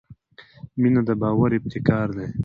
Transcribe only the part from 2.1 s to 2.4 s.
دی.